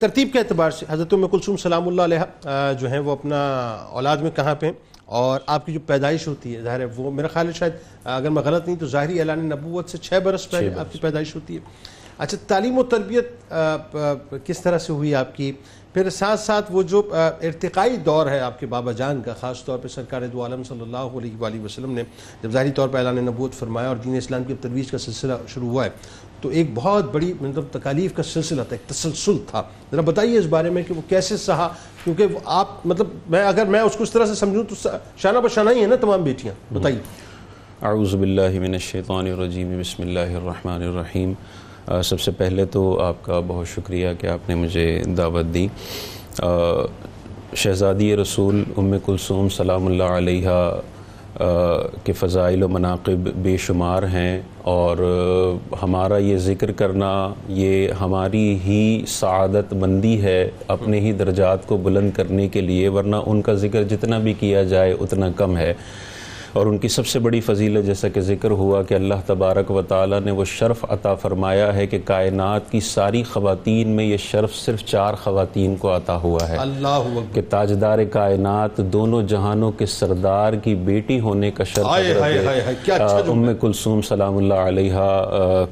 [0.00, 2.48] ترتیب کے اعتبار سے حضرت ام کلثوم سلام اللہ علیہ
[2.80, 3.38] جو ہیں وہ اپنا
[3.90, 4.72] اولاد میں کہاں پہ ہیں؟
[5.04, 7.72] اور آپ کی جو پیدائش ہوتی ہے ظاہر ہے وہ میرا خیال ہے شاید
[8.04, 11.34] اگر میں غلط نہیں تو ظاہری اعلان نبوت سے چھ برس پہلے آپ کی پیدائش
[11.34, 11.60] ہوتی ہے۔
[12.18, 13.52] اچھا تعلیم و تربیت
[14.46, 15.50] کس طرح سے ہوئی آپ کی؟
[15.92, 19.78] پھر ساتھ ساتھ وہ جو ارتقائی دور ہے آپ کے بابا جان کا، خاص طور
[19.78, 22.02] پہ سرکار دو عالم صلی اللہ علیہ وآلہ وسلم نے
[22.42, 25.68] جب ظاہری طور پہ اعلان نبوت فرمایا اور دین اسلام کی ترویج کا سلسلہ شروع
[25.68, 25.90] ہوا ہے،
[26.40, 30.46] تو ایک بہت بڑی مطلب تکالیف کا سلسلہ تھا، ایک تسلسل تھا۔ ذرا بتائیے اس
[30.50, 31.68] بارے میں کہ وہ کیسے سہا؟
[32.04, 34.74] کیونکہ آپ مطلب میں اگر میں اس کو اس طرح سے سمجھوں تو
[35.22, 37.00] شانہ بشانہ ہی ہیں نا تمام بیٹیاں۔ بتائیے۔
[37.82, 41.32] اعوذ باللہ من الشیطان الرجیم، بسم اللہ الرحمن الرحیم۔
[42.04, 45.66] سب سے پہلے تو آپ کا بہت شکریہ کہ آپ نے مجھے دعوت دی۔
[47.54, 50.50] شہزادی رسول ام کلثوم سلام اللہ علیہ
[52.04, 54.96] کے فضائل و مناقب بے شمار ہیں اور
[55.82, 57.10] ہمارا یہ ذکر کرنا،
[57.48, 63.16] یہ ہماری ہی سعادت مندی ہے اپنے ہی درجات کو بلند کرنے کے لیے، ورنہ
[63.26, 65.72] ان کا ذکر جتنا بھی کیا جائے اتنا کم ہے۔
[66.52, 69.82] اور ان کی سب سے بڑی فضیلت جیسا کہ ذکر ہوا کہ اللہ تبارک و
[69.82, 74.54] تعالی نے وہ شرف عطا فرمایا ہے کہ کائنات کی ساری خواتین میں یہ شرف
[74.54, 80.52] صرف چار خواتین کو عطا ہوا ہے اللہ کہ تاجدار کائنات دونوں جہانوں کے سردار
[80.62, 85.04] کی بیٹی ہونے کا شرف اچھا ام کلثوم سلام اللہ علیہ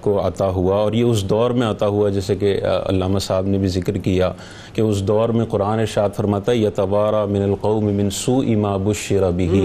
[0.00, 3.58] کو عطا ہوا اور یہ اس دور میں عطا ہوا جیسے کہ علامہ صاحب نے
[3.58, 4.32] بھی ذکر کیا
[4.74, 9.30] کہ اس دور میں قرآن ارشاد فرماتا ہے یتوارا من القوم من سوء ما بشر
[9.32, 9.62] به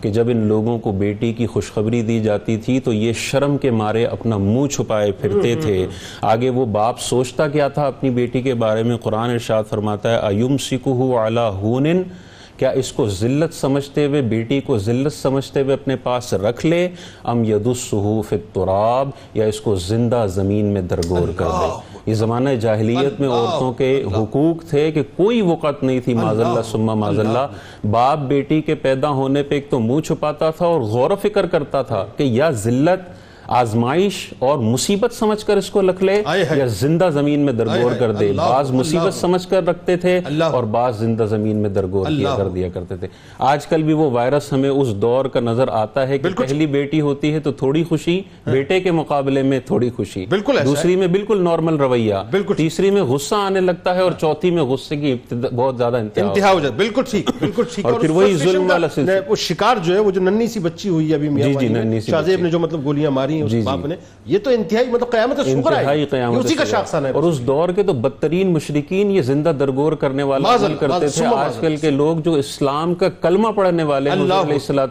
[0.00, 3.70] کہ جب ان لوگوں کو بیٹی کی خوشخبری دی جاتی تھی تو یہ شرم کے
[3.70, 5.86] مارے اپنا منہ چھپائے پھرتے تھے۔
[6.22, 10.36] آگے وہ باپ سوچتا کیا تھا اپنی بیٹی کے بارے میں قرآن ارشاد فرماتا ہے
[10.36, 12.02] ایمسکہ علی ہونن؟
[12.56, 16.88] کیا اس کو ذلت سمجھتے ہوئے بیٹی کو ذلت سمجھتے ہوئے اپنے پاس رکھ لے؟
[17.24, 22.50] ام یدسہو فی التراب یا اس کو زندہ زمین میں درگور کر دے؟ یہ زمانہ
[22.50, 27.18] جاہلیت میں عورتوں کے حقوق تھے کہ کوئی وقت نہیں تھی ماذ اللہ سمہ ماذ
[27.18, 27.46] اللہ۔
[27.90, 31.46] باپ بیٹی کے پیدا ہونے پہ ایک تو منہ چھپاتا تھا اور غور و فکر
[31.46, 33.10] کرتا تھا کہ یا ذلت
[33.46, 36.22] آزمائش اور مصیبت سمجھ کر اس کو لکھ لے
[36.56, 40.20] یا زندہ زمین میں درگور کر دے۔ بعض مصیبت سمجھ کر رکھتے تھے
[40.52, 44.10] اور بعض زندہ زمین میں درگور کیا کر دیا کرتے تھے۔ آج کل بھی وہ
[44.10, 47.84] وائرس ہمیں اس دور کا نظر آتا ہے کہ پہلی بیٹی ہوتی ہے تو تھوڑی
[47.84, 50.26] خوشی بیٹے کے مقابلے میں تھوڑی خوشی۔
[50.64, 52.14] دوسری میں بالکل نارمل رویہ۔
[52.56, 55.14] تیسری میں غصہ آنے لگتا ہے اور چوتھی میں غصے کی
[55.56, 59.12] بہت زیادہ انتہا ہو جاتا بالکل ٹھیک بالکل ٹھیک۔ اور پھر وہی ظلم والا سلسلہ۔
[59.28, 62.00] وہ شکار جو ہے وہ جو ننی سی بچی ہوئی ابھی میاں جی جی ننی
[62.00, 63.96] سی شاہ نے جو مطلب گولیاں ماری ہیں اس جی، باپ نے۔
[64.26, 67.46] یہ تو انتہائی مطلب قیامت سکر ہے۔ انتہائی قیامت اسی کا شاخسانہ ہے۔ اور اس
[67.46, 71.90] دور کے تو بدترین مشرقین یہ زندہ درگور کرنے والا کرتے تھے۔ آج کل کے
[71.90, 74.32] لوگ جو اسلام کا کلمہ پڑھنے والے علیہ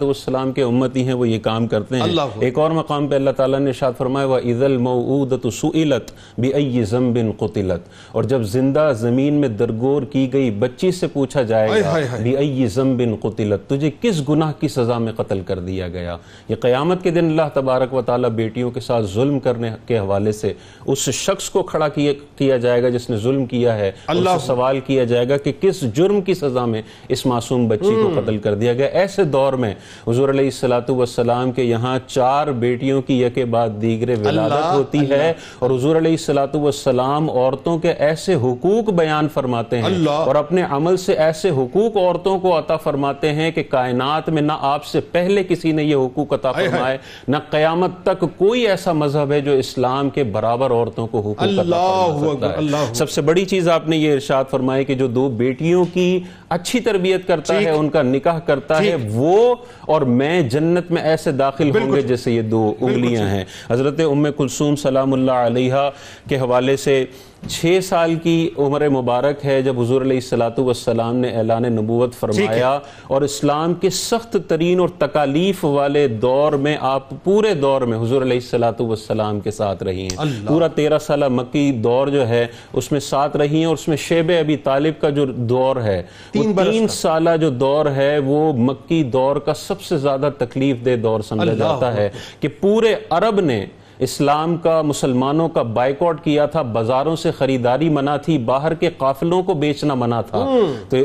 [0.01, 2.03] السلام کے امتی ہیں وہ یہ کام کرتے ہیں۔
[2.39, 7.81] ایک اور مقام پہ اللہ تعالیٰ نے شاد فرمایا وَإِذَا الْمَوْعُودَةُ سُئِلَتْ بِأَيِّ زَمْبٍ قُتِلَتْ
[8.11, 13.19] اور جب زندہ زمین میں درگور کی گئی بچی سے پوچھا جائے گا بِأَيِّ زَمْبٍ
[13.21, 16.17] قُتِلَتْ تجھے کس گناہ کی سزا میں قتل کر دیا گیا؟
[16.49, 20.31] یہ قیامت کے دن اللہ تبارک و تعالیٰ بیٹیوں کے ساتھ ظلم کرنے کے حوالے
[20.31, 20.53] سے
[20.85, 25.03] اس شخص کو کھڑا کیا جائے گا جس نے ظلم کیا ہے اللہ سوال کیا
[25.03, 28.73] جائے گا کہ کس جرم کی سزا میں اس معصوم بچی کو قتل کر دیا
[28.73, 29.73] گیا۔ ایسے دور میں
[30.07, 30.49] حضور علیہ
[30.87, 36.15] السلام کے یہاں چار بیٹیوں کی یکے بعد دیگر ولادت ہوتی ہے اور حضور علیہ
[36.53, 42.39] السلام عورتوں کے ایسے حقوق بیان فرماتے ہیں اور اپنے عمل سے ایسے حقوق عورتوں
[42.39, 46.33] کو عطا فرماتے ہیں کہ کائنات میں نہ آپ سے پہلے کسی نے یہ حقوق
[46.33, 51.19] عطا فرمائے نہ قیامت تک کوئی ایسا مذہب ہے جو اسلام کے برابر عورتوں کو
[51.19, 55.29] حقوق عطا فرما سب سے بڑی چیز آپ نے یہ ارشاد فرمائے کہ جو دو
[55.29, 56.19] بیٹیوں کی
[56.53, 59.55] اچھی تربیت کرتا ہے ان کا نکاح کرتا ہے وہ
[59.87, 64.25] اور میں جنت میں ایسے داخل ہوں گے جیسے یہ دو انگلیاں ہیں۔ حضرت ام
[64.37, 65.89] کلثوم سلام اللہ علیہ
[66.29, 67.03] کے حوالے سے
[67.49, 73.21] چھ سال کی عمر مبارک ہے جب حضور علیہ السلام نے اعلان نبوت فرمایا اور
[73.21, 78.39] اسلام کے سخت ترین اور تکالیف والے دور میں آپ پورے دور میں حضور علیہ
[78.53, 83.37] السلام کے ساتھ رہی ہیں۔ پورا تیرہ سالہ مکی دور جو ہے اس میں ساتھ
[83.37, 86.01] رہی ہیں اور اس میں شیب ابی طالب کا جو دور ہے
[86.43, 91.19] تین سالہ جو دور ہے وہ مکی دور کا سب سے زیادہ تکلیف دے دور
[91.19, 92.09] سمجھا جاتا ہے
[92.39, 93.65] کہ پورے عرب نے
[93.99, 99.43] اسلام کا مسلمانوں کا بائیکاٹ کیا تھا بازاروں سے خریداری منع تھی باہر کے قافلوں
[99.43, 100.45] کو بیچنا منع تھا۔
[100.89, 100.97] تو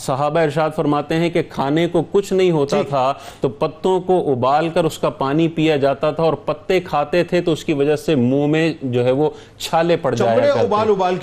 [0.00, 4.68] صحابہ ارشاد فرماتے ہیں کہ کھانے کو کچھ نہیں ہوتا تھا تو پتوں کو ابال
[4.68, 7.96] کر اس کا پانی پیا جاتا تھا اور پتے کھاتے تھے تو اس کی وجہ
[7.96, 10.66] سے منہ میں جو ہے وہ چھالے پڑ جایا کرتے۔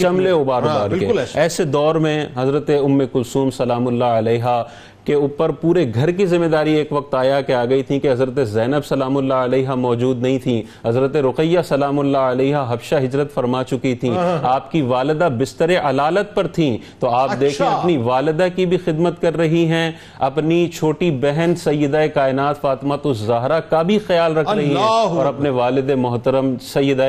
[0.03, 4.63] چملے ابال ابال کے۔ ایسے۔ دور میں حضرت ام کلثوم سلام اللہ علیہ
[5.05, 8.11] کے اوپر پورے گھر کی ذمہ داری ایک وقت آیا کہ آ گئی تھی کہ
[8.11, 13.33] حضرت زینب سلام اللہ علیہ موجود نہیں تھی۔ حضرت رقیہ سلام اللہ علیہ حبشہ ہجرت
[13.33, 14.11] فرما چکی تھی
[14.41, 18.77] آپ کی والدہ بستر علالت پر تھیں۔ تو آپ اچھا۔ دیکھیں اپنی والدہ کی بھی
[18.77, 24.37] خدمت کر رہی ہیں۔ اپنی چھوٹی بہن سیدہ کائنات فاطمہ تو زہرہ کا بھی خیال
[24.37, 24.83] رکھ رہی ہیں۔
[25.17, 27.07] اور اپنے والد محترم سیدہ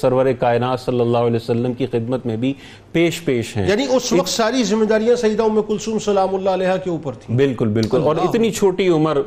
[0.00, 2.54] سرور کائنات صلی اللہ علیہ وسلم کی خدمت میں بھی
[2.92, 6.76] پیش پیش ہیں۔ یعنی اس وقت ساری ذمہ داریاں سیدہ ام کلثوم سلام اللہ علیہ
[6.84, 9.18] کے اوپر تھی بالکل بالکل۔ اور اتنی چھوٹی عمر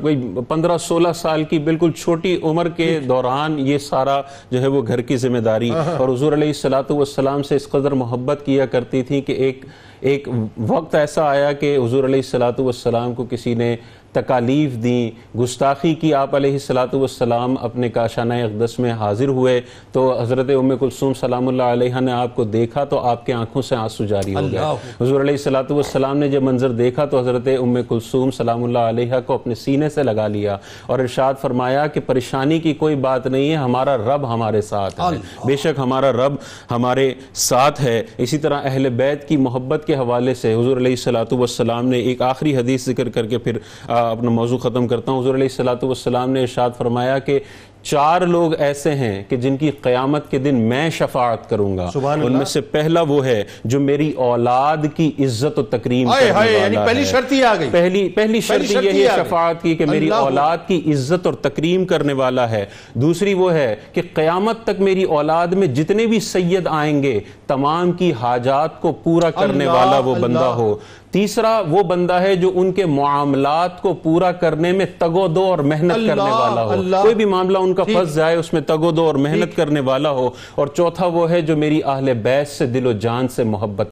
[0.48, 4.20] پندرہ سولہ سال کی بالکل چھوٹی عمر کے دوران یہ سارا
[4.50, 8.42] جو ہے وہ گھر کی ذمہ داری۔ اور حضور علیہ السلام سے اس قدر محبت
[8.44, 9.64] کیا کرتی تھی کہ ایک
[10.00, 10.28] ایک
[10.66, 12.22] وقت ایسا آیا کہ حضور علیہ
[12.58, 13.76] السلام کو کسی نے
[14.12, 19.60] تکالیف دیں۔ گستاخی کی آپ علیہ السلام اپنے کاشانہ اقدس میں حاضر ہوئے
[19.92, 23.62] تو حضرت ام کلثوم سلام اللہ علیہ نے آپ کو دیکھا تو آپ کے آنکھوں
[23.62, 27.76] سے آنسو جاری ہو گیا حضور علیہ السلام نے جب منظر دیکھا تو حضرت ام
[27.88, 32.58] کلثوم سلام اللہ علیہ کو اپنے سینے سے لگا لیا اور ارشاد فرمایا کہ پریشانی
[32.58, 36.34] کی کوئی بات نہیں ہے ہمارا رب ہمارے ساتھ ہے۔ بے شک ہمارا رب
[36.70, 41.86] ہمارے ساتھ ہے۔ اسی طرح اہل بیت کی محبت کے حوالے سے حضور علیہ السلام
[41.86, 43.58] نے ایک آخری حدیث ذکر کر کے پھر
[44.00, 47.40] اپنا موضوع ختم کرتا ہوں۔ حضور علیہ السلاۃ والسلام نے ارشاد فرمایا کہ
[47.82, 51.90] چار لوگ ایسے ہیں کہ جن کی قیامت کے دن میں شفاعت کروں گا۔
[52.22, 56.50] ان میں سے پہلا وہ ہے جو میری اولاد کی عزت و تکریم کرنے والا
[56.50, 60.58] یعنی پہلی شرط ہی آگئی پہلی پہلی شرط یہ ہے شفاعت کی کہ میری اولاد
[60.66, 65.46] کی عزت اور تکریم کرنے والا ہے۔ دوسری وہ ہے کہ قیامت تک میری اولاد
[65.46, 70.44] میں جتنے بھی سید آئیں گے تمام کی حاجات کو پورا کرنے والا وہ بندہ
[70.56, 70.74] ہو۔
[71.10, 75.58] تیسرا وہ بندہ ہے جو ان کے معاملات کو پورا کرنے میں تگو دو اور
[75.58, 79.06] محنت کرنے والا ہو۔ کوئی بھی معاملہ ان کا پھنس جائے اس میں تگو دو
[79.06, 82.86] اور محنت کرنے والا ہو۔ اور چوتھا وہ ہے جو میری اہل بیس سے دل
[82.86, 83.88] و جان سے محبت